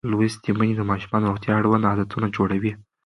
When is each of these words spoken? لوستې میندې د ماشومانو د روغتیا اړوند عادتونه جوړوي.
لوستې 0.11 0.51
میندې 0.57 0.75
د 0.77 0.81
ماشومانو 0.89 1.23
د 1.25 1.27
روغتیا 1.29 1.53
اړوند 1.59 1.87
عادتونه 1.89 2.27
جوړوي. 2.35 2.71